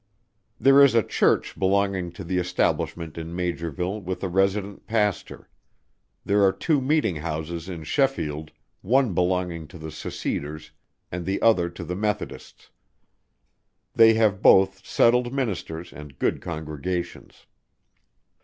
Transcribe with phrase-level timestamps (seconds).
[0.59, 5.47] There is a Church belonging to the Establishment in Maugerville with a resident Pastor.
[6.25, 8.51] There are two Meeting Houses in Sheffield,
[8.81, 10.71] one belonging to the seceders,
[11.11, 12.71] and the other to the Methodists.
[13.93, 17.45] They have both settled Ministers and good congregations.